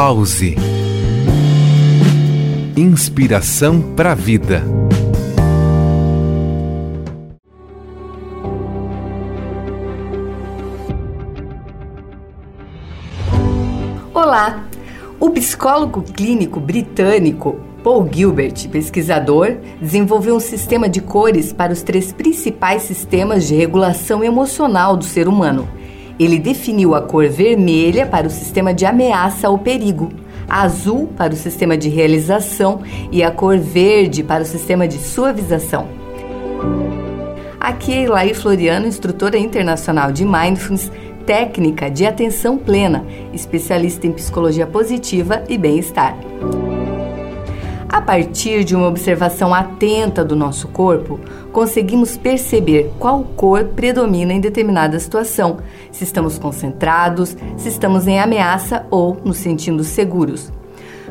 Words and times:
Pause. 0.00 0.54
Inspiração 2.76 3.82
para 3.96 4.12
a 4.12 4.14
vida. 4.14 4.62
Olá! 14.14 14.68
O 15.18 15.30
psicólogo 15.30 16.02
clínico 16.02 16.60
britânico 16.60 17.58
Paul 17.82 18.08
Gilbert, 18.08 18.68
pesquisador, 18.68 19.56
desenvolveu 19.80 20.36
um 20.36 20.40
sistema 20.40 20.88
de 20.88 21.00
cores 21.00 21.52
para 21.52 21.72
os 21.72 21.82
três 21.82 22.12
principais 22.12 22.82
sistemas 22.82 23.48
de 23.48 23.56
regulação 23.56 24.22
emocional 24.22 24.96
do 24.96 25.04
ser 25.04 25.26
humano. 25.26 25.68
Ele 26.18 26.38
definiu 26.38 26.94
a 26.94 27.02
cor 27.02 27.28
vermelha 27.28 28.06
para 28.06 28.26
o 28.26 28.30
sistema 28.30 28.74
de 28.74 28.84
ameaça 28.84 29.48
ou 29.48 29.58
perigo, 29.58 30.10
azul 30.48 31.08
para 31.16 31.32
o 31.32 31.36
sistema 31.36 31.76
de 31.76 31.88
realização 31.88 32.80
e 33.12 33.22
a 33.22 33.30
cor 33.30 33.58
verde 33.58 34.22
para 34.24 34.42
o 34.42 34.46
sistema 34.46 34.88
de 34.88 34.98
suavização. 34.98 35.86
Aqui 37.60 37.92
é 37.92 38.04
Elaí 38.04 38.34
Floriano, 38.34 38.86
instrutora 38.86 39.38
internacional 39.38 40.10
de 40.10 40.24
Mindfulness, 40.24 40.90
técnica 41.26 41.90
de 41.90 42.06
atenção 42.06 42.56
plena, 42.56 43.04
especialista 43.32 44.06
em 44.06 44.12
psicologia 44.12 44.66
positiva 44.66 45.44
e 45.48 45.58
bem-estar. 45.58 46.16
A 47.88 48.02
partir 48.02 48.64
de 48.64 48.76
uma 48.76 48.86
observação 48.86 49.54
atenta 49.54 50.22
do 50.22 50.36
nosso 50.36 50.68
corpo, 50.68 51.18
conseguimos 51.50 52.18
perceber 52.18 52.92
qual 52.98 53.24
cor 53.24 53.64
predomina 53.64 54.34
em 54.34 54.40
determinada 54.40 55.00
situação, 55.00 55.56
se 55.90 56.04
estamos 56.04 56.38
concentrados, 56.38 57.34
se 57.56 57.68
estamos 57.70 58.06
em 58.06 58.20
ameaça 58.20 58.86
ou 58.90 59.16
nos 59.24 59.38
sentindo 59.38 59.82
seguros. 59.82 60.52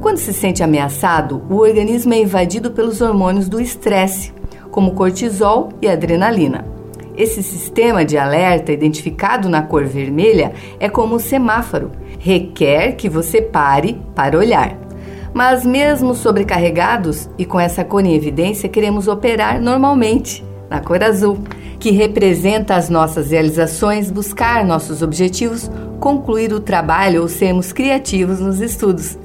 Quando 0.00 0.18
se 0.18 0.32
sente 0.32 0.62
ameaçado, 0.62 1.42
o 1.50 1.56
organismo 1.56 2.14
é 2.14 2.20
invadido 2.20 2.70
pelos 2.70 3.00
hormônios 3.00 3.48
do 3.48 3.60
estresse, 3.60 4.32
como 4.70 4.94
cortisol 4.94 5.70
e 5.82 5.88
adrenalina. 5.88 6.64
Esse 7.16 7.42
sistema 7.42 8.04
de 8.04 8.16
alerta, 8.16 8.70
identificado 8.70 9.48
na 9.48 9.60
cor 9.60 9.84
vermelha, 9.84 10.52
é 10.78 10.88
como 10.88 11.16
um 11.16 11.18
semáforo. 11.18 11.90
Requer 12.20 12.92
que 12.92 13.08
você 13.08 13.42
pare 13.42 14.00
para 14.14 14.38
olhar. 14.38 14.89
Mas, 15.32 15.64
mesmo 15.64 16.14
sobrecarregados 16.14 17.28
e 17.38 17.44
com 17.44 17.58
essa 17.58 17.84
cor 17.84 18.04
em 18.04 18.14
evidência, 18.14 18.68
queremos 18.68 19.06
operar 19.06 19.60
normalmente, 19.60 20.44
na 20.68 20.80
cor 20.80 21.02
azul, 21.02 21.38
que 21.78 21.90
representa 21.90 22.74
as 22.74 22.90
nossas 22.90 23.30
realizações, 23.30 24.10
buscar 24.10 24.64
nossos 24.64 25.02
objetivos, 25.02 25.70
concluir 25.98 26.52
o 26.52 26.60
trabalho 26.60 27.22
ou 27.22 27.28
sermos 27.28 27.72
criativos 27.72 28.40
nos 28.40 28.60
estudos. 28.60 29.16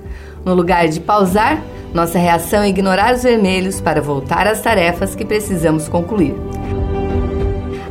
No 0.46 0.54
lugar 0.54 0.88
de 0.88 1.00
pausar, 1.00 1.62
nossa 1.94 2.20
reação 2.20 2.62
é 2.62 2.70
ignorar 2.70 3.16
os 3.16 3.24
vermelhos 3.24 3.82
para 3.82 4.02
voltar 4.02 4.48
às 4.48 4.62
tarefas 4.62 5.16
que 5.16 5.26
precisamos 5.26 5.90
concluir. 5.90 6.36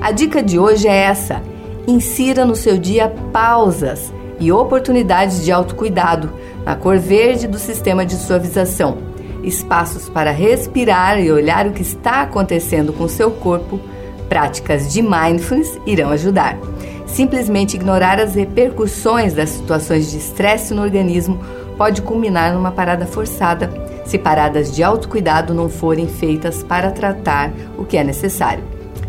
A 0.01 0.13
dica 0.13 0.43
de 0.43 0.59
hoje 0.59 0.87
é 0.87 0.95
essa: 0.95 1.43
insira 1.87 2.45
no 2.45 2.55
seu 2.55 2.79
dia 2.79 3.09
pausas 3.33 4.13
e 4.39 4.51
oportunidades 4.53 5.45
de 5.45 5.53
autocuidado 5.53 6.31
na 6.65 6.75
cor 6.75 6.99
verde 6.99 7.47
do 7.47 7.59
sistema 7.59 8.05
de 8.05 8.15
suavização. 8.15 8.99
Espaços 9.43 10.09
para 10.09 10.31
respirar 10.31 11.21
e 11.21 11.31
olhar 11.31 11.67
o 11.67 11.73
que 11.73 11.83
está 11.83 12.23
acontecendo 12.23 12.93
com 12.93 13.07
seu 13.07 13.31
corpo. 13.31 13.79
Práticas 14.29 14.93
de 14.93 15.03
mindfulness 15.03 15.79
irão 15.87 16.11
ajudar. 16.11 16.59
Simplesmente 17.07 17.77
ignorar 17.77 18.19
as 18.19 18.35
repercussões 18.35 19.35
das 19.35 19.51
situações 19.51 20.11
de 20.11 20.19
estresse 20.19 20.73
no 20.73 20.83
organismo 20.83 21.39
pode 21.77 22.03
culminar 22.03 22.55
numa 22.55 22.73
parada 22.73 23.07
forçada, 23.07 23.71
se 24.05 24.19
paradas 24.19 24.75
de 24.75 24.83
autocuidado 24.83 25.53
não 25.53 25.69
forem 25.69 26.09
feitas 26.09 26.63
para 26.63 26.91
tratar 26.91 27.53
o 27.77 27.85
que 27.85 27.97
é 27.97 28.05
necessário. 28.05 28.65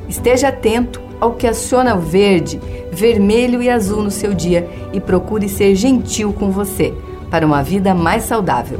Esteja 0.07 0.49
atento 0.49 1.04
ao 1.19 1.33
que 1.33 1.47
aciona 1.47 1.95
o 1.95 1.99
verde, 1.99 2.59
vermelho 2.91 3.61
e 3.61 3.69
azul 3.69 4.03
no 4.03 4.11
seu 4.11 4.33
dia 4.33 4.67
e 4.93 4.99
procure 4.99 5.49
ser 5.49 5.75
gentil 5.75 6.33
com 6.33 6.51
você 6.51 6.93
para 7.29 7.45
uma 7.45 7.63
vida 7.63 7.93
mais 7.93 8.23
saudável. 8.23 8.79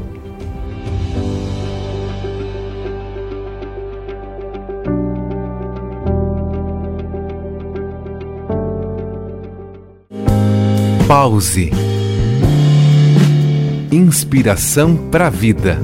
Pause. 11.07 11.71
Inspiração 13.91 14.97
para 15.11 15.27
a 15.27 15.29
vida. 15.29 15.77